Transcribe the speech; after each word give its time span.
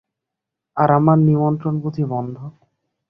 আর 0.77 0.89
আমার 0.91 1.17
নিমন্ত্রণ 1.27 1.73
বুঝি 1.83 2.03
বন্ধ? 2.05 2.37